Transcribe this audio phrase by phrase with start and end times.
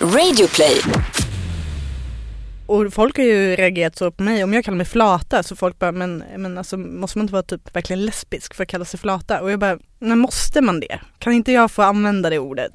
[0.00, 0.76] Radioplay.
[2.66, 5.78] Och folk har ju reagerat så på mig, om jag kallar mig flata så folk
[5.78, 9.00] bara men, men alltså måste man inte vara typ verkligen lesbisk för att kalla sig
[9.00, 9.40] flata?
[9.40, 11.00] Och jag bara, men måste man det?
[11.18, 12.72] Kan inte jag få använda det ordet?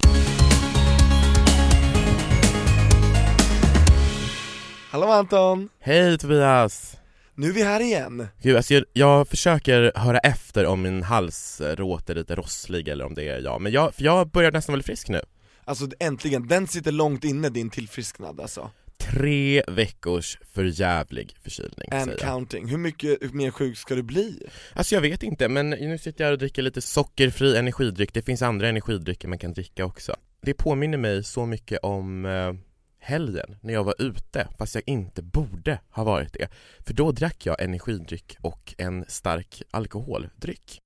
[4.91, 5.69] Hallå Anton!
[5.79, 6.97] Hej Tobias!
[7.35, 8.27] Nu är vi här igen!
[8.41, 13.13] Gud, alltså jag, jag försöker höra efter om min hals låter lite rosslig eller om
[13.13, 15.21] det är jag, men jag, för jag börjar nästan bli frisk nu
[15.65, 18.71] Alltså äntligen, den sitter långt inne din tillfrisknad alltså.
[18.97, 22.19] Tre veckors förjävlig förkylning And säger jag.
[22.19, 24.47] counting, hur mycket mer sjuk ska du bli?
[24.73, 28.21] Alltså jag vet inte, men nu sitter jag här och dricker lite sockerfri energidryck, det
[28.21, 30.15] finns andra energidrycker man kan dricka också.
[30.41, 32.53] Det påminner mig så mycket om eh,
[32.99, 36.47] helgen när jag var ute, fast jag inte borde ha varit det.
[36.79, 40.82] För då drack jag energidryck och en stark alkoholdryck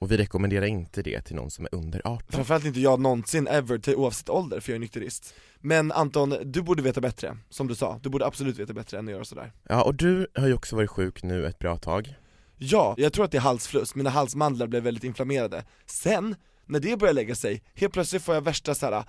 [0.00, 3.46] och vi rekommenderar inte det till någon som är under 18 Framförallt inte jag någonsin
[3.46, 5.34] ever, till, oavsett ålder, för jag är nykterist.
[5.60, 9.08] Men Anton, du borde veta bättre, som du sa, du borde absolut veta bättre än
[9.08, 9.52] att göra sådär.
[9.68, 12.14] Ja, och du har ju också varit sjuk nu ett bra tag.
[12.58, 15.64] Ja, jag tror att det är halsfluss, mina halsmandlar blev väldigt inflammerade.
[15.86, 19.04] Sen, när det börjar lägga sig, helt plötsligt får jag värsta såhär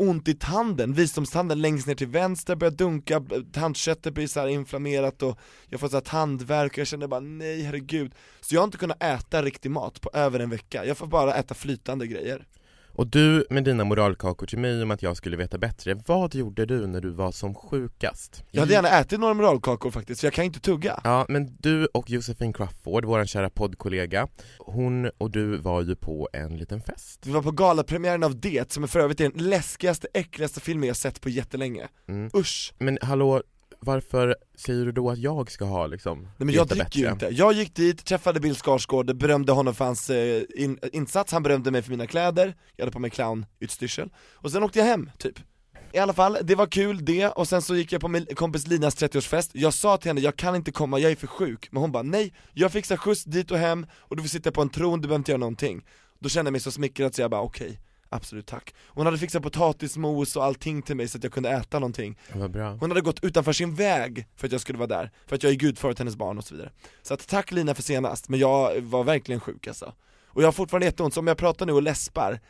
[0.00, 5.22] ont i tanden, visdomstanden längst ner till vänster börjar dunka, tandköttet blir så här inflammerat
[5.22, 8.14] och jag får så här tandvärk och jag känner bara nej herregud.
[8.40, 11.34] Så jag har inte kunnat äta riktig mat på över en vecka, jag får bara
[11.34, 12.46] äta flytande grejer.
[13.00, 16.66] Och du med dina moralkakor till mig om att jag skulle veta bättre, vad gjorde
[16.66, 18.44] du när du var som sjukast?
[18.50, 21.86] Jag hade gärna ätit några moralkakor faktiskt, för jag kan inte tugga Ja, men du
[21.86, 24.28] och Josefin Crawford, vår kära poddkollega,
[24.58, 28.72] hon och du var ju på en liten fest Vi var på galapremiären av Det,
[28.72, 32.30] som är för övrigt är den läskigaste, äckligaste filmen jag sett på jättelänge mm.
[32.34, 32.74] Usch!
[32.78, 33.42] Men hallå,
[33.80, 37.28] varför säger du då att jag ska ha liksom Nej men jag dricker ju inte,
[37.30, 41.70] jag gick dit, träffade Bill Skarsgård, berömde honom för hans eh, in, insats, han berömde
[41.70, 45.38] mig för mina kläder, jag hade på mig clownutstyrsel, och sen åkte jag hem, typ.
[45.92, 48.66] I alla fall, det var kul det, och sen så gick jag på min kompis
[48.66, 51.80] Linas 30-årsfest, jag sa till henne jag kan inte komma, jag är för sjuk, men
[51.80, 54.68] hon bara nej, jag fixar skjuts dit och hem, och du får sitta på en
[54.68, 55.86] tron, du behöver inte göra någonting.
[56.18, 58.74] Då kände jag mig så smickrad så jag bara okej, absolut tack.
[58.86, 62.18] Hon hade fixat potatismos och allting till mig så att jag kunde äta någonting.
[62.34, 62.76] Vad bra.
[62.80, 65.52] Hon hade gått utanför sin väg för att jag skulle vara där, för att jag
[65.52, 66.70] är gudfar åt hennes barn och så vidare.
[67.02, 69.94] Så att tack Lina för senast, men jag var verkligen sjuk alltså.
[70.26, 72.40] Och jag har fortfarande jätteont, så om jag pratar nu och läspar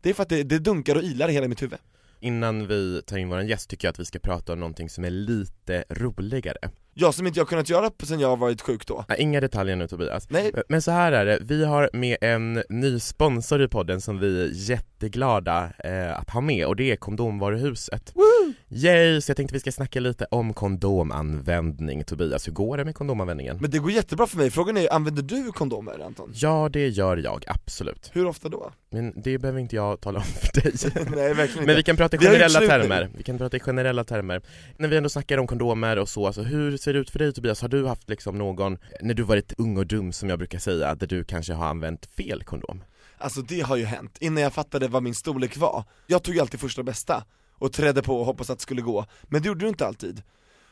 [0.00, 1.78] Det är för att det, det dunkar och ilar i hela mitt huvud.
[2.20, 5.04] Innan vi tar in vår gäst tycker jag att vi ska prata om någonting som
[5.04, 9.04] är lite roligare Jag som inte jag kunnat göra sen jag varit sjuk då.
[9.08, 10.30] Nej, Inga detaljer nu Tobias.
[10.30, 14.18] Nej, Men så här är det, vi har med en ny sponsor i podden som
[14.18, 18.12] vi är jätteglada eh, att ha med och det är Kondomvaruhuset.
[18.14, 18.52] Woo!
[18.68, 19.20] Yay!
[19.20, 22.04] Så jag tänkte vi ska snacka lite om kondomanvändning.
[22.04, 23.58] Tobias, hur går det med kondomanvändningen?
[23.60, 26.32] men det går jättebra för mig, frågan är använder du kondomer Anton?
[26.34, 28.10] Ja det gör jag, absolut.
[28.12, 28.72] Hur ofta då?
[28.90, 30.72] Men det behöver inte jag tala om för dig.
[30.94, 31.66] Nej verkligen inte.
[31.66, 34.42] Men vi kan prata i generella termer, vi kan prata i generella termer.
[34.76, 37.32] När vi ändå snackar om kondomer och så, alltså hur ser det ut för dig
[37.32, 37.62] Tobias?
[37.62, 40.94] Har du haft liksom någon, när du varit ung och dum som jag brukar säga,
[40.94, 42.84] där du kanske har använt fel kondom?
[43.18, 45.84] Alltså det har ju hänt, innan jag fattade vad min storlek var.
[46.06, 49.06] Jag tog ju alltid första bästa, och trädde på och hoppades att det skulle gå,
[49.22, 50.22] men det gjorde du inte alltid.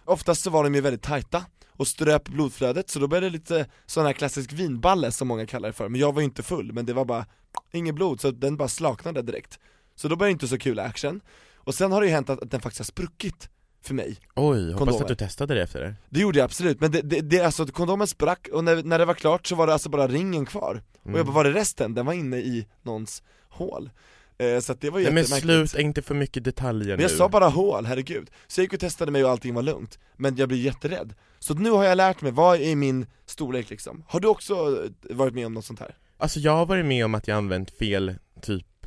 [0.05, 3.67] Oftast så var de ju väldigt tajta, och ströp blodflödet, så då blev det lite
[3.87, 6.73] sån här klassisk vinballe som många kallar det för, men jag var ju inte full,
[6.73, 7.27] men det var bara
[7.73, 9.59] inget blod, så den bara slaknade direkt.
[9.95, 11.21] Så då blev det inte så kul action,
[11.55, 13.49] och sen har det ju hänt att den faktiskt har spruckit
[13.83, 16.91] för mig Oj, hoppas att du testade det efter det Det gjorde jag absolut, men
[16.91, 19.73] det, det, det alltså kondomen sprack, och när, när det var klart så var det
[19.73, 21.95] alltså bara ringen kvar Och jag bara, var är resten?
[21.95, 23.91] Den var inne i någons hål
[24.39, 27.17] eh, Så att det var Nej men sluta, inte för mycket detaljer Men jag nu
[27.17, 28.31] sa bara hål, herregud.
[28.47, 31.15] Så jag gick och testade mig och allting var lugnt, men jag blir jätterädd.
[31.39, 34.05] Så nu har jag lärt mig, vad är min storlek liksom?
[34.09, 35.97] Har du också varit med om något sånt här?
[36.17, 38.15] Alltså jag har varit med om att jag använt fel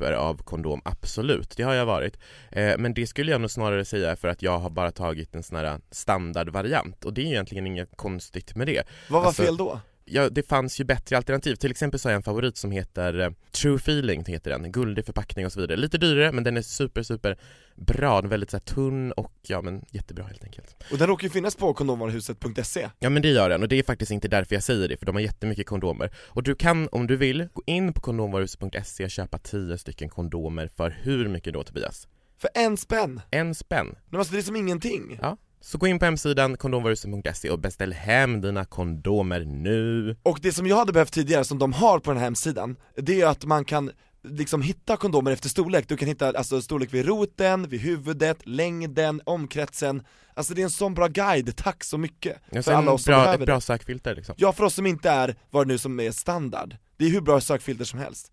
[0.02, 2.18] typer av kondom, absolut, det har jag varit
[2.50, 5.42] eh, Men det skulle jag nog snarare säga för att jag har bara tagit en
[5.42, 9.56] sån här standardvariant och det är egentligen inget konstigt med det Vad var Alltså- fel
[9.56, 9.80] då?
[10.04, 13.20] Ja, det fanns ju bättre alternativ, till exempel så har jag en favorit som heter
[13.20, 15.76] eh, True Feeling heter den, guldig förpackning och så vidare.
[15.76, 17.38] Lite dyrare men den är super super
[17.76, 20.76] bra, den är väldigt så här, tunn och ja men jättebra helt enkelt.
[20.92, 23.62] Och den råkar ju finnas på kondomvaruhuset.se Ja men det gör den.
[23.62, 26.10] Och det är faktiskt inte därför jag säger det för de har jättemycket kondomer.
[26.16, 30.68] Och du kan om du vill gå in på kondomvaruhuset.se och köpa 10 stycken kondomer
[30.76, 32.08] för hur mycket då Tobias?
[32.38, 33.20] För en spänn!
[33.30, 33.94] En spänn.
[34.10, 35.18] Men alltså det är som ingenting.
[35.22, 40.16] Ja, så gå in på hemsidan kondomvaruhuset.se och beställ hem dina kondomer nu.
[40.22, 43.20] Och det som jag hade behövt tidigare, som de har på den här hemsidan, det
[43.20, 43.90] är att man kan
[44.22, 49.20] liksom hitta kondomer efter storlek, du kan hitta alltså storlek vid roten, vid huvudet, längden,
[49.24, 50.02] omkretsen.
[50.34, 52.36] Alltså det är en sån bra guide, tack så mycket!
[52.50, 54.34] Ja, för alla oss som bra, behöver ett bra sökfilter liksom.
[54.38, 57.20] Ja för oss som inte är vad det nu som är standard, det är hur
[57.20, 58.32] bra sökfilter som helst.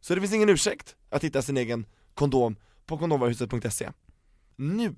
[0.00, 2.56] Så det finns ingen ursäkt att hitta sin egen kondom
[2.86, 3.90] på kondomvaruhuset.se
[4.56, 4.94] nu,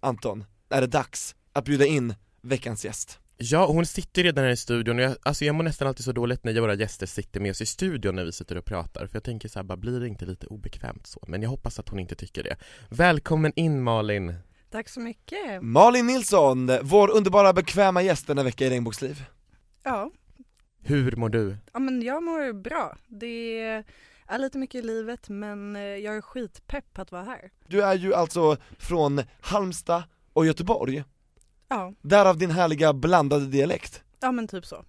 [0.00, 3.18] Anton, är det dags att bjuda in veckans gäst.
[3.36, 6.12] Ja, hon sitter redan här i studion och jag, alltså jag mår nästan alltid så
[6.12, 9.16] dåligt när våra gäster sitter med oss i studion när vi sitter och pratar för
[9.16, 11.24] jag tänker så här, bara blir det inte lite obekvämt så?
[11.28, 12.56] Men jag hoppas att hon inte tycker det.
[12.88, 14.34] Välkommen in Malin!
[14.70, 15.62] Tack så mycket.
[15.62, 19.24] Malin Nilsson, vår underbara bekväma gäst denna vecka i Regnbågsliv.
[19.82, 20.10] Ja,
[20.82, 21.56] Hur mår du?
[21.72, 22.96] ja men jag mår bra.
[23.06, 23.60] Det
[24.26, 27.50] är lite mycket i livet men eh, jag är skitpepp att vara här.
[27.66, 30.02] Du är ju alltså från Halmstad
[30.38, 31.04] och Göteborg,
[31.68, 34.02] Ja, därav din härliga blandade dialekt.
[34.20, 34.84] ja men typ så.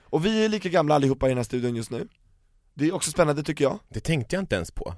[0.00, 2.08] Och vi är lika gamla allihopa i den här studion just nu.
[2.74, 4.94] Det är också spännande tycker jag, Det tänkte jag inte ens på.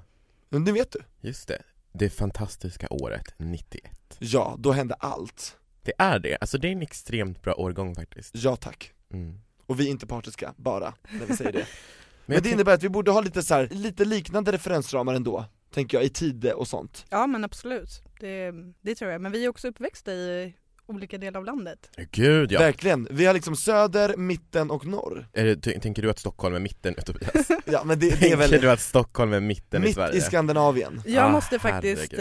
[0.49, 0.99] men det vet du.
[1.27, 1.61] Just det,
[1.93, 3.91] det fantastiska året 91.
[4.19, 5.57] Ja, då hände allt.
[5.81, 8.31] Det är det, alltså det är en extremt bra årgång faktiskt.
[8.35, 8.91] Ja tack.
[9.13, 9.39] Mm.
[9.65, 11.65] Och vi är inte partiska, bara, när vi säger det.
[12.25, 15.13] Men, jag det tänk- innebär att vi borde ha lite så här, lite liknande referensramar
[15.13, 17.05] ändå, tänker jag, i tid och sånt.
[17.09, 19.21] Ja men absolut, det, det tror jag.
[19.21, 20.53] Men vi är också uppväxta i
[20.87, 21.89] olika delar av landet.
[22.11, 22.59] Gud ja!
[22.59, 25.27] Verkligen, vi har liksom söder, mitten och norr.
[25.33, 27.47] Är det, t- tänker du att Stockholm är mitten Tobias?
[27.65, 30.17] Ja men det, det är tänker väl du att Stockholm är mitten i mitt Sverige?
[30.17, 31.01] i Skandinavien.
[31.05, 32.19] Jag Ah, måste faktiskt eh,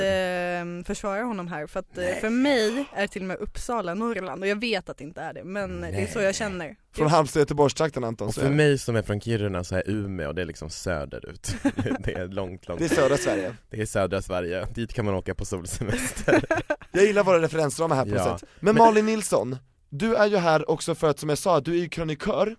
[0.86, 2.20] försvara honom här för att eh, Nej.
[2.20, 5.32] för mig är till och med Uppsala Norrland och jag vet att det inte är
[5.34, 6.24] det men det är så Nej.
[6.26, 6.76] jag känner.
[6.94, 10.28] Från Halmstad och Göteborgstrakten Anton, Och för mig som är från Kiruna så är Umeå
[10.28, 11.54] och det är liksom söderut
[12.04, 13.54] Det är långt, långt det är södra Sverige.
[13.70, 16.44] Det är södra Sverige, dit kan man åka på solsemester
[16.92, 18.38] Jag gillar våra referensramar här på Ja.
[18.38, 18.48] sätt.
[18.60, 19.56] Men Malin Nilsson,
[19.88, 22.56] du är ju här också för att som jag sa, du är ju krönikör,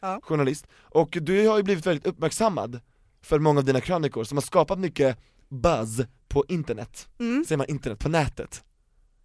[0.00, 0.20] Ja.
[0.22, 2.80] journalist, och du har ju blivit väldigt uppmärksammad
[3.22, 7.44] för många av dina krönikor som har skapat mycket buzz på internet, Mm.
[7.44, 8.64] säger man internet, på nätet,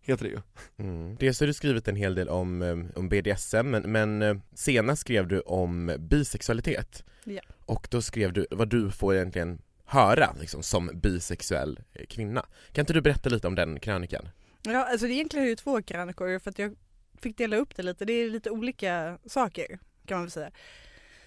[0.02, 0.40] heter det ju.
[0.88, 1.16] mm.
[1.16, 5.02] Dels har du skrivit en hel del om, eh, om BDSM men, men eh, senast
[5.02, 7.42] skrev du om bisexualitet Ja.
[7.66, 12.82] Och då skrev du vad du får egentligen höra liksom, som bisexuell eh, kvinna Kan
[12.84, 14.30] inte du berätta lite om den krönikan?
[14.64, 16.76] Ja alltså det egentligen är det ju två krönikor för att jag
[17.22, 18.06] fick dela upp det lite.
[18.06, 20.52] Det är lite olika saker kan man väl säga.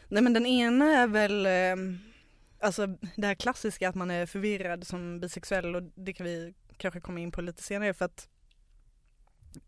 [0.08, 1.98] Nej men den ena är väl ehm,
[2.60, 2.86] alltså
[3.16, 7.20] det här klassiska att man är förvirrad som bisexuell och det kan vi kanske komma
[7.20, 8.28] in på lite senare för att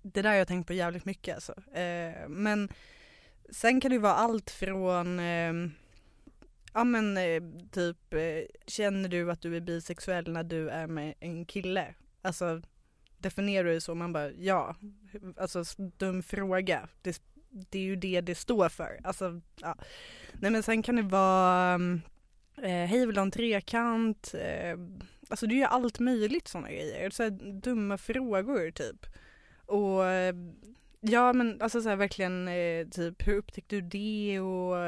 [0.02, 1.52] det där har jag tänkt på jävligt mycket alltså.
[1.78, 2.68] Eh, men
[3.50, 5.52] sen kan det ju vara allt från eh,
[6.76, 7.42] Ja men eh,
[7.72, 11.94] typ eh, känner du att du är bisexuell när du är med en kille?
[12.22, 12.62] Alltså
[13.18, 13.94] definierar det så?
[13.94, 14.76] Man bara ja.
[15.36, 16.88] Alltså dum fråga.
[17.02, 19.00] Det, det är ju det det står för.
[19.04, 19.76] Alltså ja.
[20.32, 22.00] Nej men sen kan det vara mm,
[22.56, 24.34] eh, hej vill du ha en trekant?
[24.34, 24.76] Eh,
[25.28, 27.10] alltså det är ju allt möjligt sådana grejer.
[27.10, 27.30] Så här,
[27.60, 29.06] dumma frågor typ.
[29.66, 30.34] Och eh,
[31.00, 34.78] ja men alltså så här, verkligen eh, typ hur upptäckte du det och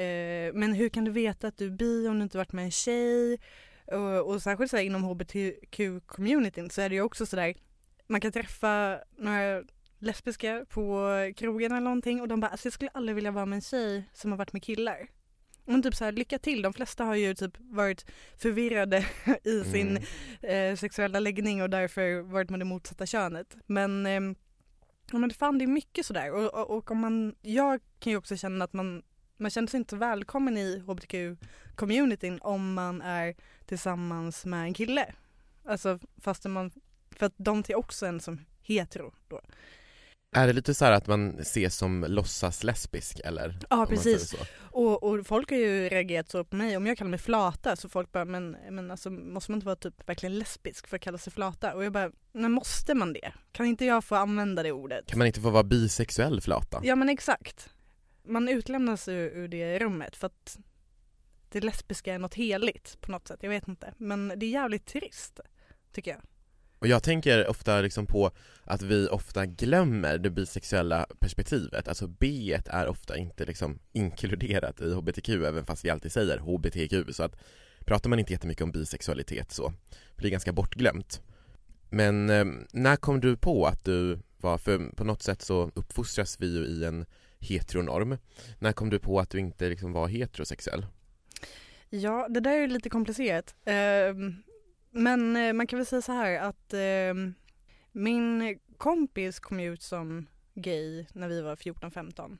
[0.00, 2.64] eh, men hur kan du veta att du är bi om du inte varit med
[2.64, 3.38] en tjej?
[3.86, 7.54] Och, och särskilt så här, inom hbtq-communityn så är det ju också sådär
[8.06, 9.62] man kan träffa några
[9.98, 13.56] lesbiska på krogen eller någonting och de bara alltså jag skulle aldrig vilja vara med
[13.56, 15.06] en tjej som har varit med killar.
[15.64, 18.06] Men typ så här, lycka till, de flesta har ju typ varit
[18.36, 19.06] förvirrade
[19.44, 19.98] i sin
[20.42, 20.72] Mm.
[20.72, 23.56] eh, sexuella läggning och därför varit med det motsatta könet.
[23.66, 24.20] Men, eh,
[25.12, 28.36] men fan det är mycket sådär och, och, och om man, jag kan ju också
[28.36, 29.02] känna att man,
[29.42, 33.34] man känner sig inte välkommen i hbtq-communityn om man är
[33.66, 35.14] tillsammans med en kille.
[35.64, 36.70] Alltså fast man,
[37.10, 39.40] för att de ser också en som hetero då.
[40.36, 43.58] Är det lite så här att man ses som låtsas lesbisk eller?
[43.70, 44.34] Ja precis.
[44.60, 47.88] Och, och folk har ju reagerat så på mig, om jag kallar mig flata så
[47.88, 51.18] folk bara men, men alltså måste man inte vara typ verkligen lesbisk för att kalla
[51.18, 51.74] sig flata?
[51.74, 53.32] Och jag bara, men måste man det?
[53.52, 55.06] Kan inte jag få använda det ordet?
[55.06, 56.80] Kan man inte få vara bisexuell flata?
[56.84, 57.70] Ja men exakt.
[58.24, 60.58] Man utlämnas ur, ur det rummet för att
[61.48, 63.94] det lesbiska är något heligt på något sätt, jag vet inte.
[63.98, 65.40] Men det är jävligt trist,
[65.92, 66.20] tycker jag.
[66.78, 68.30] Och jag tänker ofta liksom på
[68.64, 74.92] att vi ofta glömmer det bisexuella perspektivet, alltså B är ofta inte liksom inkluderat i
[74.92, 77.36] HBTQ även fast vi alltid säger HBTQ så att
[77.84, 79.72] pratar man inte jättemycket om bisexualitet så
[80.16, 81.20] blir det ganska bortglömt.
[81.90, 86.40] Men eh, när kom du på att du var, för på något sätt så uppfostras
[86.40, 87.06] vi ju i en
[87.42, 88.18] heteronorm,
[88.58, 90.86] när kom du på att du inte liksom var heterosexuell?
[91.90, 93.54] Ja, det där är lite komplicerat.
[93.64, 94.42] Ehm,
[94.90, 97.34] men eh, man kan väl säga så här att ehm,
[97.92, 102.38] min kompis kom ut som gay när vi var 14-15.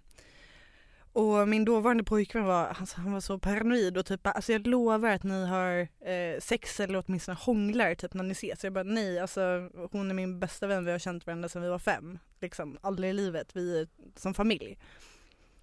[1.12, 4.66] Och min dåvarande pojkvän var, alltså, han var så paranoid och typ bara, alltså jag
[4.66, 8.61] lovar att ni har eh, sex eller åtminstone hånglar typ när ni ses.
[8.61, 11.62] Så jag bara nej, alltså hon är min bästa vän, vi har känt varandra sedan
[11.62, 12.18] vi var fem.
[12.42, 14.78] Liksom aldrig i livet, vi är som familj.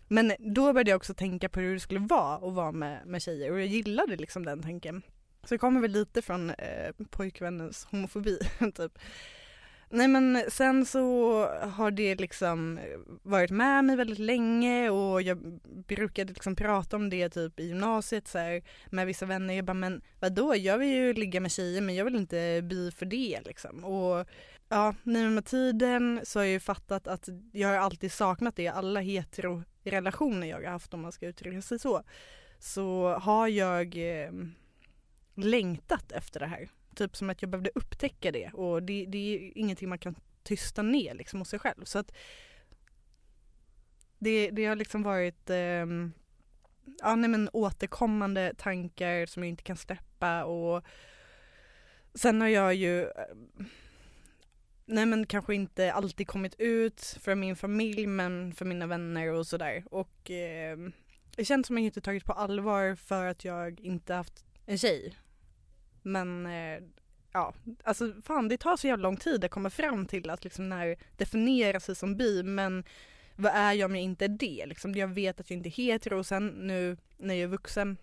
[0.07, 3.21] Men då började jag också tänka på hur det skulle vara att vara med, med
[3.21, 5.01] tjejer och jag gillade liksom den tanken.
[5.43, 8.39] Så det kommer väl lite från eh, pojkvännens homofobi
[8.75, 8.99] typ.
[9.91, 12.79] Nej men sen så har det liksom
[13.23, 18.27] varit med mig väldigt länge och jag brukade liksom prata om det typ i gymnasiet
[18.27, 19.53] så här, med vissa vänner.
[19.53, 22.91] Jag bara men vadå jag vill ju ligga med tjejer men jag vill inte bli
[22.91, 23.85] för det liksom.
[23.85, 24.27] Och
[24.69, 28.63] ja, nu med tiden så har jag ju fattat att jag har alltid saknat det
[28.63, 32.03] i alla heterorelationer jag har haft om man ska uttrycka sig så.
[32.59, 34.31] Så har jag eh,
[35.35, 36.69] längtat efter det här.
[36.95, 40.81] Typ som att jag behövde upptäcka det och det, det är ingenting man kan tysta
[40.81, 41.83] ner liksom hos sig själv.
[41.83, 42.11] Så att
[44.19, 45.85] det, det har liksom varit eh,
[46.99, 50.83] ja, nej men återkommande tankar som jag inte kan släppa och
[52.13, 53.09] sen har jag ju eh,
[54.89, 59.47] nej men kanske inte alltid kommit ut för min familj men för mina vänner och
[59.47, 60.77] sådär och eh,
[61.35, 64.77] det känns som att jag inte tagit på allvar för att jag inte haft en
[64.77, 65.15] tjej.
[66.01, 66.83] Men eh,
[67.31, 67.53] ja,
[67.83, 70.97] alltså fan det tar så jävla lång tid att komma fram till att liksom när
[71.17, 72.83] definiera sig som bi men
[73.35, 74.65] vad är jag om jag inte är det?
[74.65, 77.97] Liksom, jag vet att jag inte är hetero och sen nu när jag är vuxen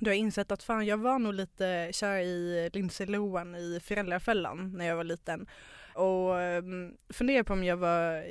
[0.00, 3.80] då har jag insett att fan jag var nog lite kär i Lindsay Lohan i
[3.80, 5.46] Föräldrafällan när jag var liten.
[5.94, 8.24] Och um, funderar på om jag var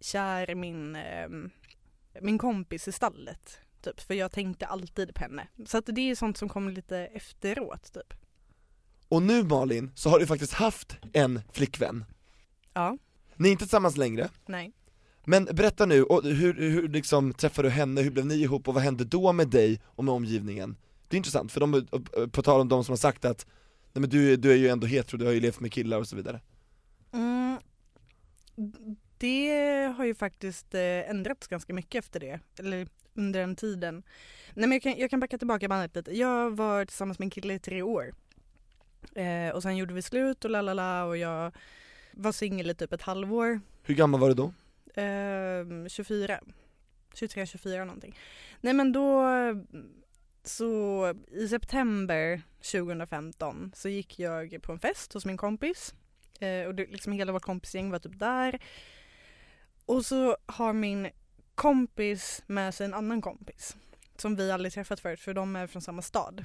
[0.00, 0.96] kär i min,
[1.26, 1.50] um,
[2.20, 3.60] min kompis i stallet.
[3.82, 5.48] Typ, för jag tänkte alltid på henne.
[5.66, 8.14] Så att det är sånt som kommer lite efteråt typ.
[9.08, 12.04] Och nu Malin, så har du faktiskt haft en flickvän.
[12.72, 12.98] Ja.
[13.36, 14.72] Ni är inte tillsammans längre, Nej.
[15.24, 18.74] men berätta nu, och hur, hur liksom träffade du henne, hur blev ni ihop och
[18.74, 20.76] vad hände då med dig och med omgivningen?
[21.08, 21.86] Det är intressant, för de,
[22.30, 23.46] på tal om de som har sagt att
[23.92, 26.08] Nej men du, du är ju ändå hetero, du har ju levt med killar och
[26.08, 26.40] så vidare
[27.12, 27.60] Mm,
[29.18, 34.02] det har ju faktiskt eh, ändrats ganska mycket efter det, eller under den tiden.
[34.54, 36.16] Nej men jag kan, jag kan backa tillbaka bandet lite.
[36.16, 38.14] Jag var tillsammans med en kille i tre år.
[39.14, 41.52] Eh, och sen gjorde vi slut och lalala och jag
[42.12, 43.60] var singel i typ ett halvår.
[43.82, 44.52] Hur gammal var du då?
[45.02, 46.40] Eh, 24.
[47.14, 48.18] 23, 24 någonting.
[48.60, 49.24] Nej men då
[50.44, 55.94] så i september 2015 så gick jag på en fest hos min kompis
[56.38, 58.58] eh, och det, liksom hela vårt kompisgäng var typ där.
[59.86, 61.10] Och så har min
[61.54, 63.76] kompis med sig en annan kompis
[64.16, 66.44] som vi aldrig träffat förut för de är från samma stad.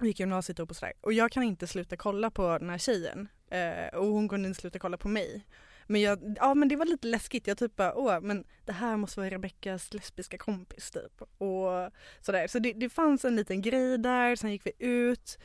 [0.00, 0.92] Vi gick gymnasiet upp och sådär.
[1.00, 4.60] Och jag kan inte sluta kolla på den här tjejen eh, och hon kunde inte
[4.60, 5.44] sluta kolla på mig.
[5.86, 7.46] Men jag, ja men det var lite läskigt.
[7.46, 11.22] Jag typ bara, åh men det här måste vara Rebeckas lesbiska kompis typ.
[11.38, 11.90] Och
[12.20, 12.46] sådär.
[12.46, 15.38] Så det, det fanns en liten grej där, sen gick vi ut.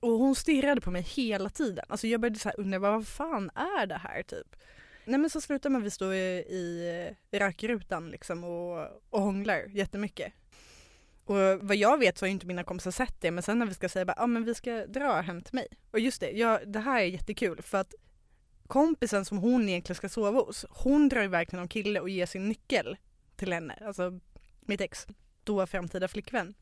[0.00, 1.84] Och hon stirrade på mig hela tiden.
[1.88, 4.56] Alltså jag började så här undra, vad fan är det här typ?
[5.04, 10.32] Nej men så slutar man vi stå i, i rökrutan liksom och, och hånglar jättemycket.
[11.24, 13.66] Och vad jag vet så har ju inte mina kompisar sett det men sen när
[13.66, 15.66] vi ska säga ja ah, men vi ska dra hem till mig.
[15.90, 17.94] Och just det, ja, det här är jättekul för att
[18.66, 22.26] kompisen som hon egentligen ska sova hos, hon drar iväg till någon kille och ger
[22.26, 22.96] sin nyckel
[23.36, 24.20] till henne, alltså
[24.60, 25.06] mitt ex,
[25.44, 26.54] då framtida flickvän.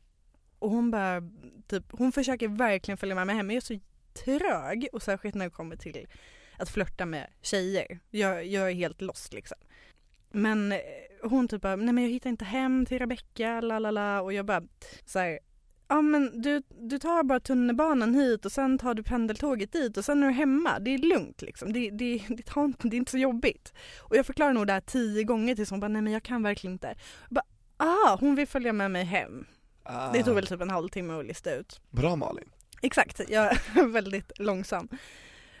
[0.61, 1.21] Och hon bara,
[1.67, 3.79] typ, hon försöker verkligen följa med mig hem men jag är så
[4.25, 6.07] trög och särskilt när det kommer till
[6.57, 7.99] att flörta med tjejer.
[8.09, 9.57] Jag, jag är helt lost liksom.
[10.31, 10.79] Men eh,
[11.23, 14.33] hon typ bara, nej men jag hittar inte hem till Rebecka, la la la och
[14.33, 14.63] jag bara
[15.05, 15.39] så här,
[15.87, 20.05] ja men du, du tar bara tunnelbanan hit och sen tar du pendeltåget dit och
[20.05, 20.79] sen är du hemma.
[20.79, 21.73] Det är lugnt liksom.
[21.73, 23.73] Det, det, det, tar inte, det är inte så jobbigt.
[23.99, 26.43] Och jag förklarar nog det här tio gånger tills hon bara, nej men jag kan
[26.43, 26.87] verkligen inte.
[27.29, 27.45] Jag bara,
[27.77, 29.45] ah, hon vill följa med mig hem.
[29.83, 30.11] Ah.
[30.11, 31.81] Det tog väl typ en halvtimme att lista ut.
[31.89, 32.49] Bra Malin
[32.81, 34.89] Exakt, jag är väldigt långsam.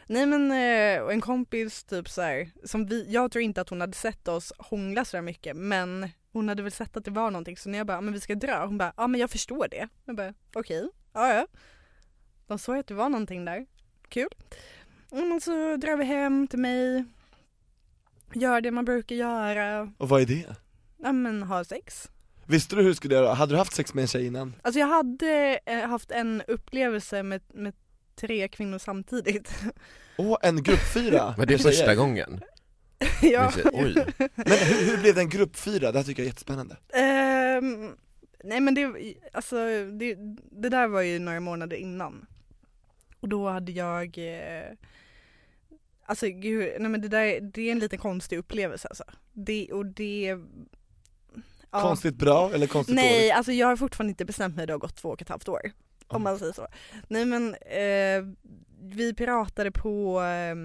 [0.07, 3.81] Nej men eh, en kompis typ så här, som vi, jag tror inte att hon
[3.81, 7.57] hade sett oss hångla så mycket men hon hade väl sett att det var någonting
[7.57, 9.87] så när jag bara, men vi ska dra, hon bara, ja men jag förstår det.
[10.05, 10.89] Jag bara, okej, okay.
[11.13, 11.47] ja ja.
[12.47, 13.65] De såg att det var någonting där,
[14.09, 14.29] kul.
[15.09, 17.05] Och så drar vi hem till mig,
[18.33, 19.93] gör det man brukar göra.
[19.97, 20.55] Och vad är det?
[20.97, 22.09] Ja men ha sex.
[22.45, 23.33] Visste du hur du skulle göra?
[23.33, 24.55] Hade du haft sex med en tjej innan?
[24.61, 27.73] Alltså jag hade eh, haft en upplevelse med, med
[28.15, 29.53] tre kvinnor samtidigt.
[30.17, 31.35] Åh, oh, en gruppfyra?
[31.37, 32.41] Var det första gången?
[33.21, 33.51] ja.
[33.73, 34.05] Oj.
[34.35, 35.91] Men hur, hur blev det en gruppfyra?
[35.91, 36.77] Det här tycker jag är jättespännande
[37.57, 37.97] um,
[38.43, 39.55] Nej men det, alltså
[39.85, 40.15] det,
[40.51, 42.25] det där var ju några månader innan.
[43.19, 44.73] Och då hade jag eh,
[46.05, 49.03] Alltså gud, nej men det där, det är en liten konstig upplevelse alltså.
[49.33, 50.37] Det, och det.
[51.71, 53.33] Konstigt bra eller konstigt Nej, dåligt?
[53.33, 55.71] alltså jag har fortfarande inte bestämt mig, det har gått två och ett halvt år.
[56.07, 56.67] Om man säger så.
[57.07, 58.35] Nej men eh,
[58.81, 60.55] vi pratade på, eh,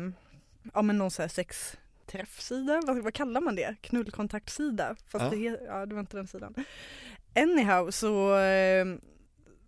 [0.74, 3.76] ja men någon sån här sexträffsida, vad, vad kallar man det?
[3.80, 4.96] Knullkontaktsida?
[5.06, 5.30] Fast Ja.
[5.30, 6.54] Det, ja, det var inte den sidan.
[7.34, 8.86] Anyhow så, eh,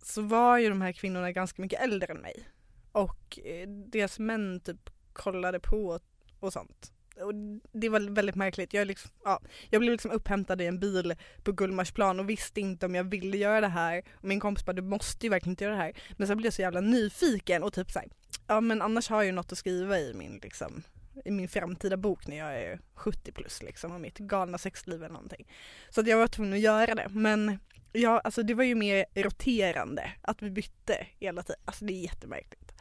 [0.03, 2.49] så var ju de här kvinnorna ganska mycket äldre än mig.
[2.91, 5.99] Och eh, deras män typ kollade på
[6.39, 6.91] och sånt.
[7.21, 7.33] Och
[7.71, 8.73] det var väldigt märkligt.
[8.73, 12.85] Jag, liksom, ja, jag blev liksom upphämtad i en bil på Gullmarsplan och visste inte
[12.85, 14.03] om jag ville göra det här.
[14.11, 15.93] Och min kompis bara, du måste ju verkligen inte göra det här.
[16.17, 18.07] Men sen blev jag så jävla nyfiken och typ såhär,
[18.47, 20.83] ja men annars har jag ju något att skriva i min liksom
[21.25, 25.13] i min framtida bok när jag är 70 plus liksom och mitt galna sexliv eller
[25.13, 25.47] någonting.
[25.89, 27.59] Så att jag var tvungen att göra det men
[27.91, 31.61] ja, alltså det var ju mer roterande att vi bytte hela tiden.
[31.65, 32.73] Alltså det är jättemärkligt.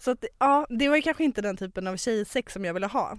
[0.00, 2.86] Så att ja, det var ju kanske inte den typen av tjejsex som jag ville
[2.86, 3.18] ha.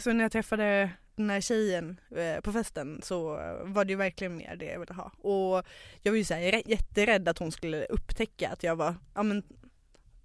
[0.00, 3.22] Så när jag träffade den här tjejen eh, på festen så
[3.62, 5.12] var det ju verkligen mer det jag ville ha.
[5.18, 5.66] Och
[6.02, 9.42] jag var ju såhär jätterädd att hon skulle upptäcka att jag var, ja men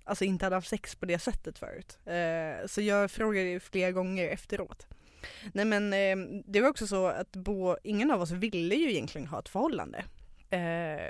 [0.04, 2.00] alltså inte hade haft sex på det sättet förut.
[2.06, 4.88] Eh, så jag frågade ju flera gånger efteråt.
[5.54, 9.28] Nej men eh, det var också så att bo, ingen av oss ville ju egentligen
[9.28, 10.04] ha ett förhållande.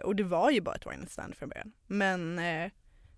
[0.03, 1.71] Och det var ju bara ett one stand från början.
[1.87, 2.41] Men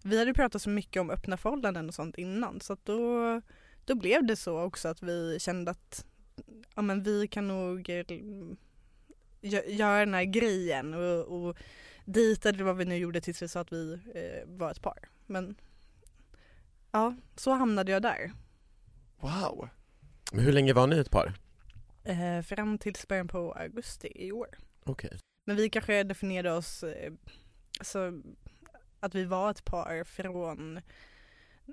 [0.04, 3.42] vi hade pratat så mycket om öppna förhållanden och sånt innan så att då,
[3.86, 6.06] då blev det så också att vi kände att
[6.76, 8.06] ja, men vi kan nog eh,
[9.68, 11.58] göra den här grejen och, och
[12.06, 15.10] dejtade vad vi nu gjorde tills vi sa att vi eh, var ett par.
[15.26, 15.56] Men
[16.92, 18.32] ja, så hamnade jag där.
[19.20, 19.70] Wow.
[20.32, 21.34] Men hur länge var ni ett par?
[22.04, 24.48] Eh, fram tills början på augusti i år.
[24.84, 25.08] Okej.
[25.08, 25.20] Okay.
[25.46, 27.14] Men vi kanske definierade oss, eh,
[27.80, 28.22] alltså
[29.00, 30.82] att vi var ett par från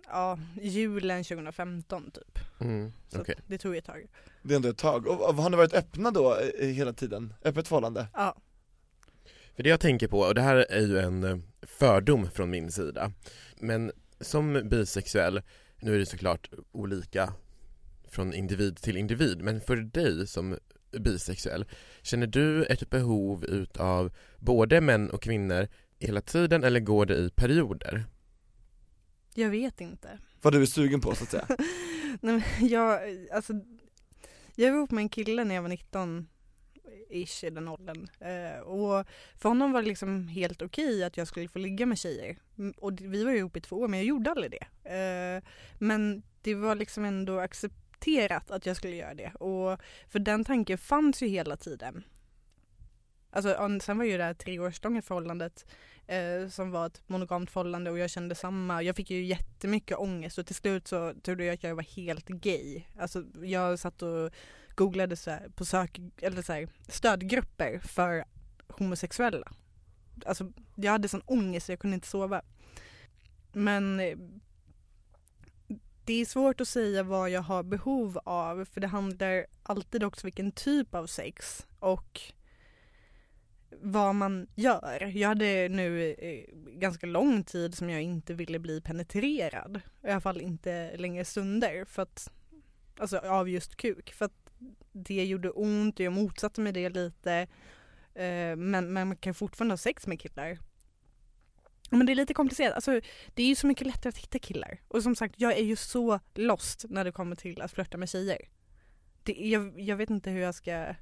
[0.06, 2.38] ja, julen 2015 typ.
[2.60, 3.34] Mm, så okay.
[3.46, 4.06] det tog ett tag.
[4.42, 5.06] Det är ändå ett tag.
[5.06, 7.34] Och har ni varit öppna då hela tiden?
[7.42, 8.06] Öppet förhållande?
[8.14, 8.36] Ja.
[9.56, 12.72] För det jag tänker på, och det här är ju en eh, fördom från min
[12.72, 13.12] sida,
[13.56, 15.42] men som bisexuell,
[15.80, 17.32] nu är det såklart olika
[18.08, 20.58] från individ till individ, men för dig som
[20.98, 21.64] bisexuell,
[22.02, 25.68] känner du ett behov utav både män och kvinnor
[25.98, 28.04] hela tiden eller går det i perioder?
[29.40, 30.18] Jag vet inte.
[30.42, 31.46] Vad du är sugen på så att säga?
[32.20, 33.00] Nej men jag,
[33.32, 33.52] alltså,
[34.54, 36.28] jag var ihop med en kille när jag var 19
[37.10, 38.08] ish i den åldern.
[38.20, 39.06] Eh, och
[39.38, 42.36] för honom var det liksom helt okej att jag skulle få ligga med tjejer.
[42.76, 44.90] Och vi var ju ihop i två år men jag gjorde aldrig det.
[44.94, 45.42] Eh,
[45.78, 49.34] men det var liksom ändå accepterat att jag skulle göra det.
[49.34, 52.04] Och för den tanken fanns ju hela tiden.
[53.30, 55.66] Alltså sen var ju det här treårslånga förhållandet
[56.06, 58.82] eh, som var ett monogamt förhållande och jag kände samma.
[58.82, 62.28] Jag fick ju jättemycket ångest och till slut så trodde jag att jag var helt
[62.28, 62.82] gay.
[62.98, 64.30] Alltså jag satt och
[64.74, 68.24] googlade så här, på sök, eller så här, stödgrupper för
[68.68, 69.52] homosexuella.
[70.26, 72.42] Alltså jag hade sån ångest så jag kunde inte sova.
[73.52, 74.18] Men eh,
[76.04, 80.26] det är svårt att säga vad jag har behov av för det handlar alltid också
[80.26, 82.20] vilken typ av sex och
[83.82, 85.12] vad man gör.
[85.14, 86.44] Jag hade nu eh,
[86.78, 89.80] ganska lång tid som jag inte ville bli penetrerad.
[90.02, 92.32] I alla fall inte längre stunder för att,
[92.98, 94.12] alltså av just kuk.
[94.12, 94.50] För att
[94.92, 97.32] det gjorde ont och jag motsatte mig det lite.
[98.14, 100.58] Eh, men, men man kan fortfarande ha sex med killar.
[101.90, 103.00] Men det är lite komplicerat, alltså
[103.34, 104.80] det är ju så mycket lättare att hitta killar.
[104.88, 108.08] Och som sagt, jag är ju så lost när det kommer till att flörta med
[108.08, 108.48] tjejer.
[109.22, 110.94] Det, jag, jag vet inte hur jag ska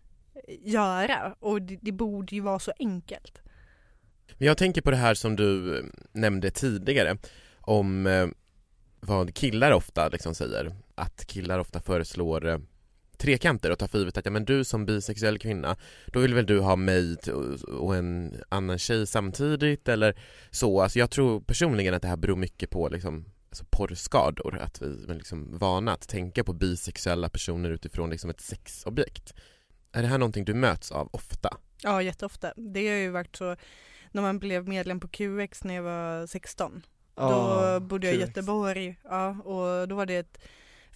[0.48, 3.42] göra och det, det borde ju vara så enkelt.
[4.38, 7.18] Jag tänker på det här som du eh, nämnde tidigare
[7.60, 8.26] om eh,
[9.00, 12.58] vad killar ofta liksom säger, att killar ofta föreslår eh,
[13.18, 16.46] trekanter och tar för givet att ja, men du som bisexuell kvinna, då vill väl
[16.46, 17.16] du ha mig
[17.68, 20.20] och en annan tjej samtidigt eller
[20.50, 20.80] så.
[20.80, 25.04] Alltså jag tror personligen att det här beror mycket på liksom alltså porrskador, att vi
[25.08, 29.34] är liksom vana att tänka på bisexuella personer utifrån liksom ett sexobjekt.
[29.92, 31.56] Är det här någonting du möts av ofta?
[31.82, 32.52] Ja, jätteofta.
[32.56, 33.56] Det har ju varit så
[34.12, 36.82] när man blev medlem på QX när jag var 16.
[37.14, 40.38] Då oh, bodde jag i Göteborg ja, och då var det ett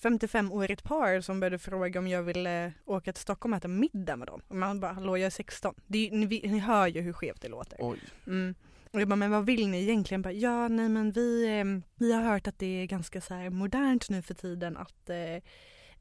[0.03, 4.29] 55-årigt par som började fråga om jag ville åka till Stockholm och äta middag med
[4.29, 4.43] dem.
[4.49, 5.75] Och man bara, hallå jag är 16.
[5.87, 7.79] Det ni, ni hör ju hur skevt det låter.
[8.27, 8.55] Mm.
[8.91, 10.23] Och jag bara, men vad vill ni egentligen?
[10.23, 11.65] Bara, ja, nej men vi, eh,
[11.97, 15.43] vi har hört att det är ganska så här modernt nu för tiden att eh,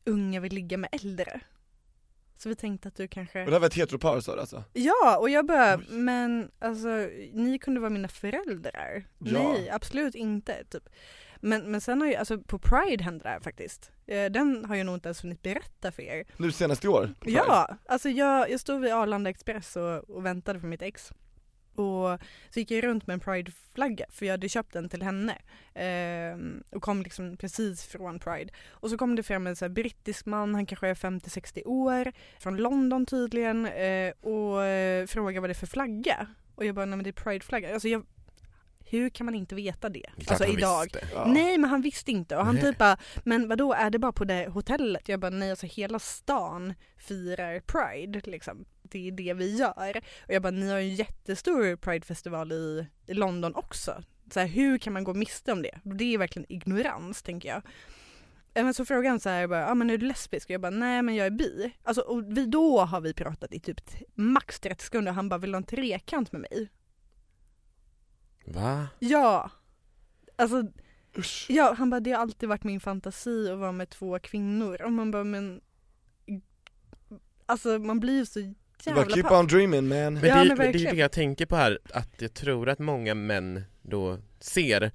[0.05, 1.41] unga vill ligga med äldre.
[2.41, 4.63] Så vi tänkte att du kanske Och det här var ett heteropar sa du alltså?
[4.73, 6.87] Ja, och jag bara, men alltså
[7.33, 9.03] ni kunde vara mina föräldrar.
[9.19, 9.31] Ja.
[9.31, 10.89] Nej, absolut inte typ.
[11.39, 13.91] Men, men sen har ju, alltså på Pride hände det här faktiskt.
[14.07, 16.25] Eh, den har jag nog inte ens hunnit berätta för er.
[16.37, 17.13] Nu senast i år?
[17.25, 21.11] Ja, alltså jag, jag stod vid Arlanda Express och, och väntade på mitt ex.
[21.75, 25.37] Och så gick jag runt med en Pride-flagga för jag hade köpt den till henne.
[25.73, 26.37] Eh,
[26.75, 28.53] och kom liksom precis från Pride.
[28.69, 32.57] Och så kom det fram en så brittisk man, han kanske är 50-60 år, från
[32.57, 36.27] London tydligen, eh, och eh, frågade vad det är för flagga.
[36.55, 37.73] Och jag bara, nej men det är Pride-flagga.
[37.73, 38.05] Alltså jag,
[38.85, 40.09] hur kan man inte veta det?
[40.17, 40.87] Klart Alltså idag.
[41.13, 41.25] Ja.
[41.25, 42.63] Nej men han visste inte och han Nej.
[42.63, 45.09] typ bara, men vadå är det bara på det hotellet?
[45.09, 48.65] Jag bara nej alltså hela stan firar Pride liksom.
[48.91, 50.01] Det är det vi gör.
[50.27, 54.03] Och jag bara ni har ju en jättestor Pridefestival i, i London också.
[54.33, 55.79] Så här, hur kan man gå miste om det?
[55.83, 57.61] Det är verkligen ignorans tänker jag.
[58.53, 60.49] Eh, Men så frågade han så här, bara, ah, men är du lesbisk?
[60.49, 61.71] Och jag bara, nej men jag är bi.
[61.83, 63.81] Alltså, och vi, då har vi pratat i typ
[64.15, 66.69] max 30 sekunder och han bara, vill du ha en trekant med mig?
[68.45, 68.87] Va?
[68.99, 69.51] Ja.
[70.35, 70.63] Alltså
[71.17, 71.45] Usch.
[71.49, 74.81] Ja, han bara det har alltid varit min fantasi att vara med två kvinnor.
[74.81, 75.61] Och man bara men
[77.45, 78.53] Alltså man blir ju så
[78.85, 80.13] Jävla bara keep on dreaming man.
[80.13, 82.69] Men, Ja, det, men men det är det jag tänker på här, att jag tror
[82.69, 84.91] att många män då ser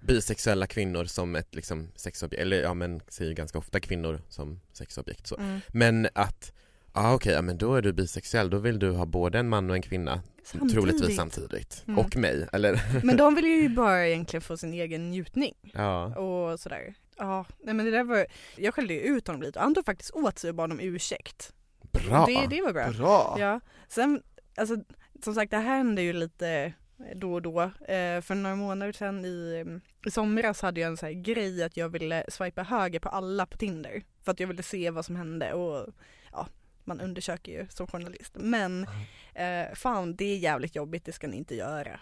[0.00, 5.26] bisexuella kvinnor som ett liksom sexobjekt, eller ja men säger ganska ofta kvinnor som sexobjekt
[5.26, 5.36] så.
[5.36, 5.60] Mm.
[5.68, 6.52] Men att,
[6.94, 9.70] ja okej, ja men då är du bisexuell, då vill du ha både en man
[9.70, 10.74] och en kvinna Samtidigt.
[10.74, 11.98] Troligtvis samtidigt, Mm.
[11.98, 12.80] och mig, eller?
[13.04, 16.16] Men de vill ju bara egentligen få sin egen njutning ja.
[16.16, 16.94] och sådär.
[17.16, 19.84] Ja, nej men det där var, jag skällde ju ut honom lite och han tog
[19.84, 21.52] faktiskt åt sig och bad om ursäkt.
[21.92, 22.26] Bra!
[22.26, 22.90] Det, det var bra.
[22.90, 23.36] Bra!
[23.38, 24.22] Ja, sen,
[24.56, 24.76] alltså
[25.22, 26.72] som sagt det här händer ju lite
[27.14, 27.62] då och då.
[27.62, 29.64] Eh, för några månader sedan i,
[30.06, 33.56] i somras hade jag en sån grej att jag ville swipa höger på alla på
[33.56, 34.02] Tinder.
[34.22, 35.94] För att jag ville se vad som hände och
[36.32, 36.46] ja,
[36.84, 38.32] man undersöker ju som journalist.
[38.34, 38.86] Men
[39.34, 42.00] eh, fan det är jävligt jobbigt, det ska ni inte göra.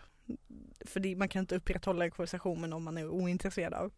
[0.80, 3.88] För det, man kan inte upprätthålla en konversation med någon man är ointresserad av.
[3.88, 3.92] I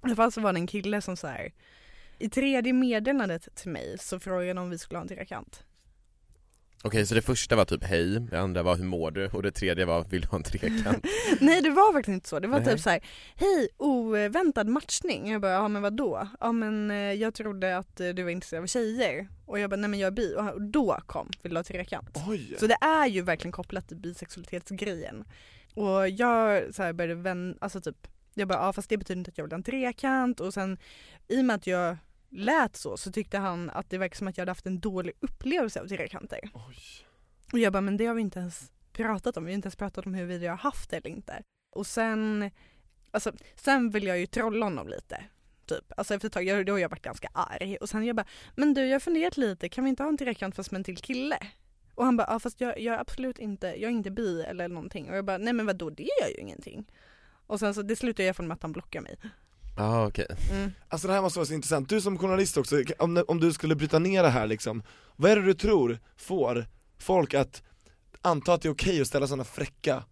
[0.00, 1.52] alla fall så var det en kille som så här
[2.20, 5.64] i tredje meddelandet till mig så frågade han om vi skulle ha en trekant.
[6.82, 9.50] Okej, så det första var typ hej, det andra var hur mår du och det
[9.50, 11.04] tredje var vill du ha en trekant?
[11.40, 12.68] Nej det var faktiskt inte så, det var Nej.
[12.68, 13.00] typ så här:
[13.34, 15.32] hej oväntad matchning.
[15.32, 16.28] Jag bara, ja men vadå?
[16.40, 19.28] Ja men eh, jag trodde att eh, du var intresserad av tjejer.
[19.46, 20.34] Och jag bara, nej men jag är bi.
[20.36, 22.16] Och då kom, vill du ha trekant?
[22.28, 22.56] Oj!
[22.58, 25.24] Så det är ju verkligen kopplat till bisexualitetsgrejen.
[25.74, 29.30] Och jag så här började vän, alltså typ, jag bara, ja fast det betyder inte
[29.30, 30.40] att jag vill ha en trekant.
[30.40, 30.78] Och sen
[31.28, 31.96] i och med att jag
[32.30, 35.14] lät så, så tyckte han att det verkar som att jag hade haft en dålig
[35.20, 36.40] upplevelse av trekanter.
[36.54, 37.06] Oj.
[37.52, 39.44] Och jag bara, men det har vi inte ens pratat om.
[39.44, 41.42] Vi har inte ens pratat om huruvida jag har haft det eller inte.
[41.70, 42.50] Och sen,
[43.10, 45.24] alltså, sen vill jag ju trolla honom lite.
[45.66, 45.92] Typ.
[45.96, 47.76] Alltså efter ett tag, jag, då har jag varit ganska arg.
[47.76, 50.18] Och sen jag bara, men du jag har funderat lite, kan vi inte ha en
[50.18, 51.38] trekant fast med en till kille?
[51.94, 54.68] Och han bara, ja fast jag, jag är absolut inte, jag är inte bi eller
[54.68, 55.10] någonting.
[55.10, 56.86] Och jag bara, nej men vadå det gör ju ingenting.
[57.46, 59.16] Och sen så det slutar jag med att han blockar mig.
[59.76, 60.70] Ja okej, Mm.
[60.88, 63.74] Alltså det här måste vara så intressant, du som journalist också, om, om du skulle
[63.74, 64.82] bryta ner det här liksom
[65.16, 66.66] Vad är det du tror får
[66.98, 67.62] folk att
[68.22, 70.04] anta att det är okej att ställa sådana fräcka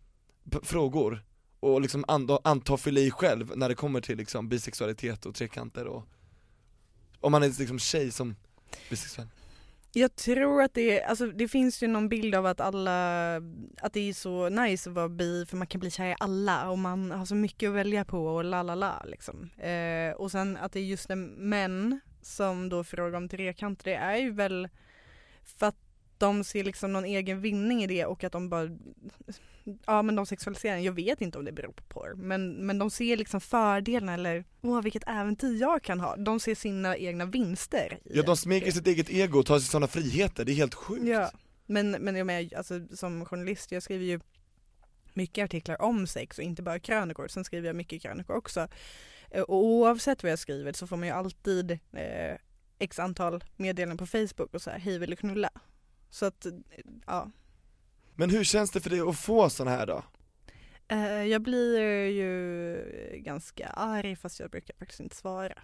[0.63, 1.25] frågor?
[1.61, 5.87] Och liksom anta, anta fylla i själv när det kommer till liksom bisexualitet och trekanter
[5.87, 6.05] och
[7.21, 8.37] Om man är liksom tjej som
[8.91, 9.29] bisexuell
[9.93, 13.37] jag tror att det, alltså det finns ju någon bild av att alla,
[13.81, 16.71] att det är så nice att vara bi för man kan bli kär i alla
[16.71, 19.51] och man har så mycket att välja på och la la la liksom.
[19.59, 23.95] Eh, och sen att det är just en män som då frågar om trekant, det
[23.95, 24.69] är ju väl
[25.45, 25.77] för att
[26.19, 28.69] de ser liksom någon egen vinning i det och att de bara,
[29.87, 32.91] ja men de sexualiserar jag vet inte om det beror på porr men, men de
[32.91, 36.17] ser liksom fördelarna eller, åh vilket äventyr jag kan ha.
[36.17, 37.99] De ser sina egna vinster.
[38.05, 41.07] Ja de smeker sitt eget ego och tar sig sådana friheter, det är helt sjukt
[41.07, 41.31] Ja,
[41.67, 44.21] men, men jag menar, alltså, som journalist, jag skriver ju
[45.15, 48.69] mycket artiklar om sex och inte bara krönikor, sen skriver jag mycket krönikor också.
[49.31, 52.37] Eh, Och oavsett vad jag skriver så får man ju alltid eh,
[52.79, 55.51] x antal meddelanden på Facebook och så här, hej vill du knulla?
[56.11, 56.53] Så att, eh,
[57.07, 57.31] ja.
[58.19, 60.05] Men hur känns det för dig att få sådana här då?
[60.89, 61.79] Eh, jag blir
[62.09, 62.83] ju
[63.17, 65.63] ganska arg fast jag brukar faktiskt inte svara.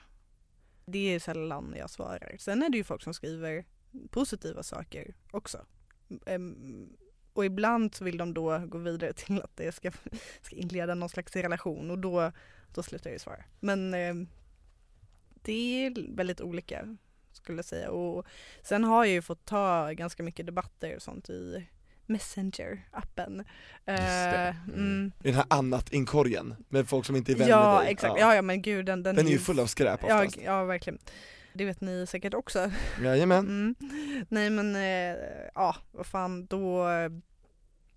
[0.86, 2.36] Det är sällan jag svarar.
[2.38, 3.64] Sen är det ju folk som skriver
[4.10, 5.66] positiva saker också.
[7.32, 9.90] Och ibland så vill de då gå vidare till att det ska,
[10.42, 12.32] ska inleda någon slags relation och då,
[12.74, 13.44] då slutar jag ju svara.
[13.60, 13.90] Men
[15.42, 16.96] det är väldigt olika
[17.32, 17.90] skulle jag säga.
[17.90, 18.26] Och
[18.62, 21.66] sen har jag ju fått ta ganska mycket debatter och sånt i
[22.06, 23.36] Messenger-appen.
[23.86, 24.54] Just det.
[24.68, 25.12] Eh, Mm.
[25.22, 28.34] I den här annat-inkorgen, med folk som inte är vänner Ja med dig exakt, ja.
[28.34, 30.98] ja men gud den, den, Den är ju full av skräp ja, oftast ja verkligen.
[31.52, 32.70] Det vet ni säkert också.
[33.02, 33.74] Jajamän Mm.
[34.28, 35.20] Nej men eh,
[35.54, 37.10] ja, vad fan då eh,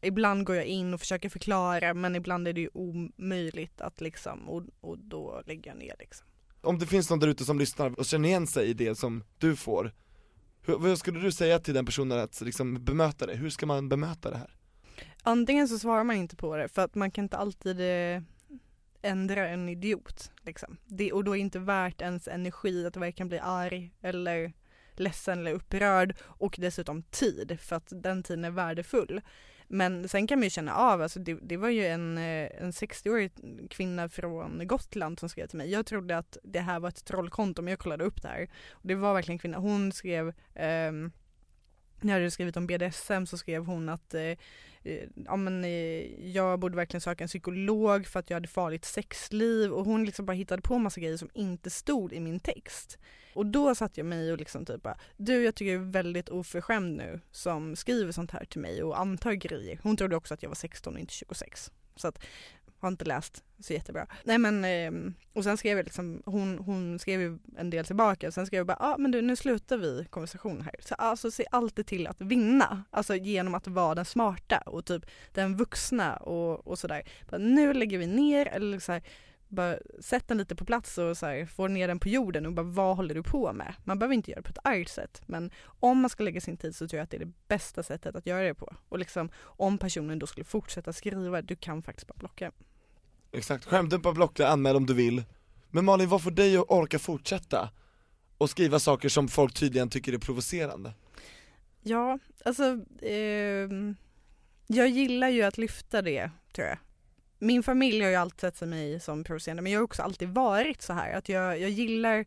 [0.02, 4.50] Ibland går jag in och försöker förklara men ibland är det ju omöjligt att liksom
[4.50, 6.28] och, och då lägger jag ner liksom.
[6.62, 9.24] Om det finns någon där ute som lyssnar och känner igen sig i det som
[9.38, 9.92] du får
[10.68, 13.36] hur, Vad skulle du säga till den personen att liksom bemöta det?
[13.36, 14.56] Hur ska man bemöta det här?
[15.24, 18.22] Antingen så svarar man inte på det för att man kan inte alltid eh,
[19.02, 20.32] ändra en idiot.
[20.42, 20.78] Liksom.
[20.86, 24.54] Det, och då är det inte värt ens energi att verkligen bli arg eller
[24.96, 29.22] ledsen eller upprörd och dessutom tid för att den tiden är värdefull.
[29.68, 32.72] Men sen kan man ju känna av, alltså det, det var ju en, eh, en
[32.72, 33.32] 60-årig
[33.70, 35.72] kvinna från Gotland som skrev till mig.
[35.72, 38.50] Jag trodde att det här var ett trollkonto men jag kollade upp det här.
[38.72, 40.34] Och det var verkligen en kvinna, hon skrev
[40.90, 41.12] um,
[42.02, 44.22] när jag hade skrivit om BDSM så skrev hon att eh,
[44.84, 48.86] eh, ja, men, eh, jag borde verkligen söka en psykolog för att jag hade farligt
[48.86, 52.98] sexliv och hon liksom bara hittade på massa grejer som inte stod i min text.
[53.34, 56.30] Och då satt jag mig och liksom typ bara, du jag tycker jag är väldigt
[56.30, 59.80] oförskämd nu som skriver sånt här till mig och antar grejer.
[59.84, 61.72] Hon trodde också att jag var 16 och inte 26.
[61.96, 62.26] Så att
[62.80, 64.08] har inte läst så jättebra.
[64.24, 68.28] Nej men, eh, och sen skrev jag liksom, hon, hon skrev ju en del tillbaka,
[68.28, 70.76] och sen skrev jag bara, ja ah, men du nu slutar vi konversationen här.
[70.80, 75.06] Så alltså se alltid till att vinna, alltså genom att vara den smarta och typ
[75.34, 77.04] den vuxna och, och sådär.
[77.40, 79.04] Nu lägger vi ner, eller så här,
[79.48, 82.54] bara sätt den lite på plats och så här, få ner den på jorden och
[82.54, 83.74] bara vad håller du på med?
[83.84, 86.58] Man behöver inte göra det på ett argt sätt men om man ska lägga sin
[86.58, 88.76] tid så tror jag att det är det bästa sättet att göra det på.
[88.90, 92.52] Och liksom om personen då skulle fortsätta skriva, du kan faktiskt bara blocka.
[93.32, 95.24] Exakt, skärmdumpa, blocka, anmäl om du vill
[95.70, 97.70] Men Malin, vad får dig att orka fortsätta?
[98.38, 100.94] Och skriva saker som folk tydligen tycker är provocerande?
[101.82, 102.64] Ja, alltså
[103.02, 103.70] eh,
[104.68, 106.78] jag gillar ju att lyfta det tror jag
[107.40, 110.82] min familj har ju alltid sett mig som provocerande men jag har också alltid varit
[110.82, 112.26] så här att jag, jag gillar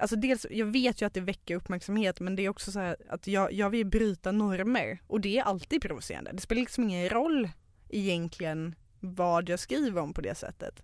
[0.00, 2.96] Alltså dels, jag vet ju att det väcker uppmärksamhet men det är också så här
[3.08, 6.32] att jag, jag vill bryta normer och det är alltid provocerande.
[6.32, 7.48] Det spelar liksom ingen roll
[7.88, 10.82] egentligen vad jag skriver om på det sättet.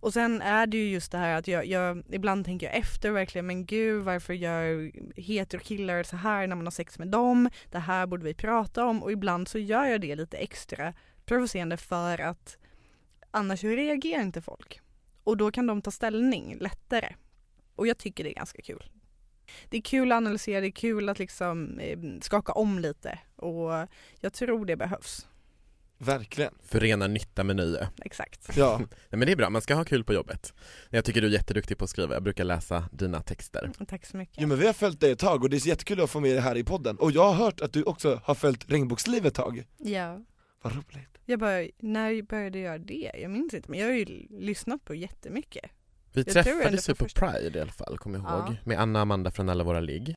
[0.00, 3.10] Och sen är det ju just det här att jag, jag ibland tänker jag efter
[3.10, 7.50] verkligen, men gud varför gör heterokillar så här när man har sex med dem?
[7.70, 11.76] Det här borde vi prata om och ibland så gör jag det lite extra provocerande
[11.76, 12.58] för att
[13.36, 14.80] Annars reagerar inte folk.
[15.24, 17.14] Och då kan de ta ställning lättare.
[17.74, 18.90] Och jag tycker det är ganska kul.
[19.68, 23.70] Det är kul att analysera, det är kul att liksom eh, skaka om lite och
[24.20, 25.26] jag tror det behövs.
[25.98, 26.54] Verkligen.
[26.62, 27.88] Förena nytta med nöje.
[28.04, 28.56] Exakt.
[28.56, 28.78] Ja.
[28.78, 30.54] Nej, men det är bra, man ska ha kul på jobbet.
[30.90, 33.70] Jag tycker du är jätteduktig på att skriva, jag brukar läsa dina texter.
[33.88, 34.36] Tack så mycket.
[34.40, 36.30] Jo men vi har följt dig ett tag och det är jättekul att få med
[36.30, 36.98] dig här i podden.
[36.98, 39.64] Och jag har hört att du också har följt regnbågsliv ett tag.
[39.78, 40.24] Ja.
[40.62, 41.15] Vad roligt.
[41.26, 43.10] Jag bara, när började jag göra det?
[43.14, 45.70] Jag minns inte men jag har ju lyssnat på jättemycket.
[46.12, 48.46] Vi Jag träffades ju på första- Pride i alla fall, kommer jag Ja.
[48.46, 50.14] ihåg, med Anna och Amanda från alla våra ligg.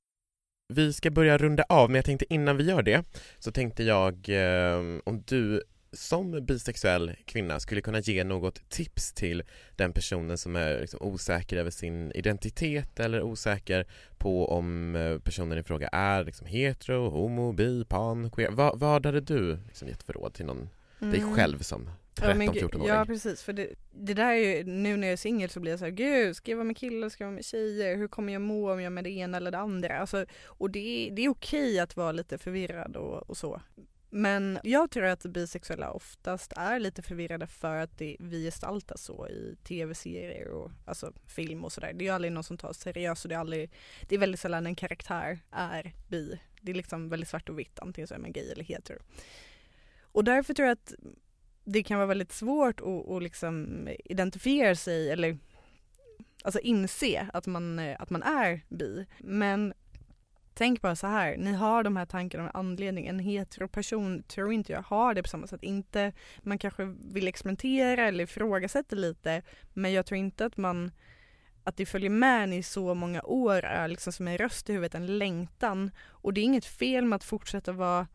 [0.73, 3.03] Vi ska börja runda av, men jag tänkte innan vi gör det
[3.39, 9.43] så tänkte jag eh, om du som bisexuell kvinna skulle kunna ge något tips till
[9.75, 13.85] den personen som är liksom osäker över sin identitet eller osäker
[14.17, 18.51] på om eh, personen i fråga är liksom hetero, homo, bi, pan, queer.
[18.51, 20.69] Vad, vad hade du liksom gett för råd till någon,
[20.99, 21.35] dig Mm.
[21.35, 21.89] själv som
[22.21, 22.87] Ja, men gud, 13-14-åring?
[22.87, 25.71] Ja precis, för det, det där är ju, nu när jag är singel så blir
[25.71, 28.07] jag så här, gud ska jag vara med killar, ska jag vara med tjejer, hur
[28.07, 29.99] kommer jag må om jag är med det ena eller det andra?
[29.99, 33.61] Alltså, och det, är- det är okej att vara lite förvirrad och, och så.
[34.11, 39.27] Men jag tror att bisexuella oftast är lite förvirrade för att det, vi gestaltas så
[39.27, 41.93] i tv-serier och alltså film och sådär.
[41.93, 43.71] Det är ju aldrig någon som tar seriöst och det är aldrig,
[44.09, 46.39] det är väldigt sällan en karaktär är bi.
[46.61, 48.97] Det är liksom väldigt svart och vitt, antingen så är man gay eller hetero.
[50.11, 50.93] Och därför tror jag att
[51.63, 55.37] det kan vara väldigt svårt att, att liksom identifiera sig eller
[56.43, 59.05] alltså inse att man, att man är bi.
[59.19, 59.73] Men
[60.53, 63.07] tänk bara så här, ni har de här tankarna med anledning.
[63.07, 65.63] En heteroperson tror inte jag har det på samma sätt.
[65.63, 69.41] Inte, man kanske vill experimentera eller ifrågasätta lite
[69.73, 70.91] men jag tror inte att man
[71.63, 74.73] att det följer med en i så många år är liksom som en röst i
[74.73, 75.91] huvudet, en längtan.
[75.99, 78.07] Och det är inget fel med att fortsätta vara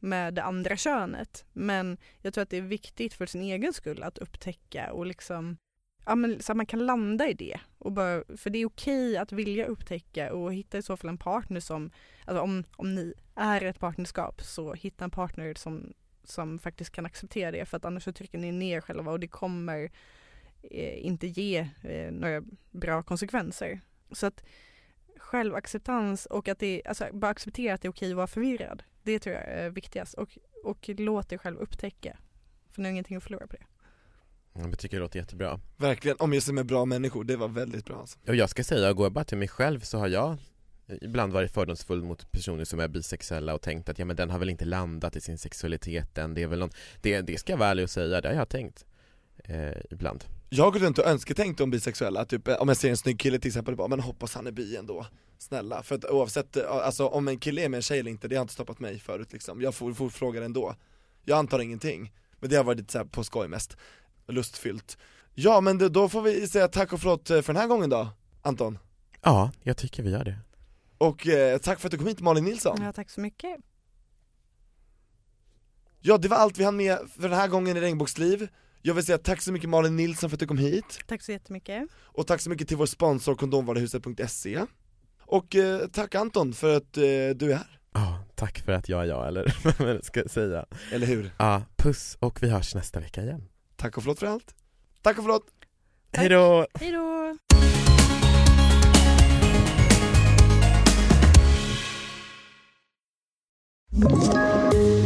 [0.00, 1.44] med det andra könet.
[1.52, 5.56] Men jag tror att det är viktigt för sin egen skull att upptäcka och liksom
[6.08, 7.60] Ja men så att man kan landa i det.
[7.78, 11.18] Och bara, för det är okej att vilja upptäcka och hitta i så fall en
[11.18, 11.90] partner som,
[12.24, 15.92] alltså om, om ni är ett partnerskap så hitta en partner som,
[16.24, 19.28] som faktiskt kan acceptera det för att annars så trycker ni ner själva och det
[19.28, 19.90] kommer
[20.62, 23.80] eh, inte ge eh, några bra konsekvenser.
[24.12, 24.44] Så att
[25.26, 28.82] självacceptans och att det, alltså bara acceptera att det är okej att vara förvirrad.
[29.02, 32.16] Det tror jag är viktigast och, och låt dig själv upptäcka.
[32.70, 33.66] För ni har ingenting att förlora på det.
[34.52, 35.60] Jag tycker det låter jättebra.
[35.76, 38.18] Verkligen, omge sig med bra människor, det var väldigt bra alltså.
[38.26, 40.36] Och jag ska säga, går jag bara till mig själv så har jag
[41.02, 44.38] ibland varit fördomsfull mot personer som är bisexuella och tänkt att ja men den har
[44.38, 47.58] väl inte landat i sin sexualitet än, det är väl någon, det, det ska jag
[47.58, 48.86] vara ärlig och säga, det har jag tänkt
[49.44, 50.24] eh, ibland.
[50.48, 53.38] Jag har gått runt och önsketänkt om bisexuella, typ om jag ser en snygg kille
[53.38, 55.06] till exempel, bara, men hoppas han är bi ändå.
[55.38, 58.36] Snälla, för att oavsett, alltså om en kille är med en tjej eller inte, det
[58.36, 59.60] har inte stoppat mig förut liksom.
[59.60, 60.74] Jag får, får fråga ändå.
[61.24, 63.76] Jag antar ingenting, men det har varit lite så här på skoj mest,
[64.28, 64.98] lustfyllt.
[65.34, 68.08] Ja men då får vi säga tack och förlåt för den här gången då,
[68.42, 68.78] Anton.
[69.22, 70.38] Ja, jag tycker vi gör det.
[70.98, 72.78] Och eh, tack för att du kom hit Malin Nilsson.
[72.82, 73.56] Ja, tack så mycket.
[76.00, 78.48] Ja det var allt vi hann med för den här gången i Regnbågsliv
[78.86, 81.32] Jag vill säga tack så mycket Malin Nilsson för att du kom hit Tack så
[81.32, 81.88] jättemycket.
[82.02, 84.64] Och tack så mycket till vår sponsor kondomvaruhuset.se
[85.20, 87.02] Och eh, tack Anton för att eh,
[87.36, 90.66] du är här, Ja, tack för att jag är jag, eller vad man ska säga.
[90.92, 91.30] eller hur?
[91.38, 93.48] Ja, puss och vi hörs nästa vecka igen.
[93.76, 94.54] Tack och förlåt för allt
[95.02, 95.46] Tack och förlåt
[96.10, 96.20] Tack.
[96.20, 96.66] Hej då!
[96.74, 97.36] Hej då!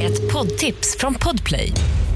[0.02, 1.72] Ett poddtips från Podplay.